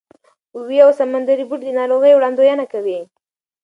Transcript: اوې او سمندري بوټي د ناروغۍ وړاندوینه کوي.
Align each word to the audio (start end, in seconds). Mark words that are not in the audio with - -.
اوې 0.57 0.77
او 0.85 0.89
سمندري 0.99 1.43
بوټي 1.49 1.65
د 1.71 1.75
ناروغۍ 1.79 2.11
وړاندوینه 2.15 2.65
کوي. 2.73 2.99